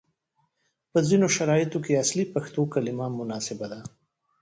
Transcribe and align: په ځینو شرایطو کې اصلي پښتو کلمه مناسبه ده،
په 0.91 0.99
ځینو 1.07 1.27
شرایطو 1.35 1.79
کې 1.85 1.99
اصلي 2.03 2.25
پښتو 2.33 2.61
کلمه 2.73 3.07
مناسبه 3.19 3.65
ده، 3.71 3.79